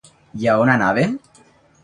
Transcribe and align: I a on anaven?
I 0.45 0.49
a 0.53 0.55
on 0.61 0.71
anaven? 0.77 1.15